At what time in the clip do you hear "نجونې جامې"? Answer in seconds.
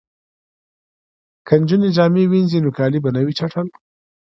1.61-2.23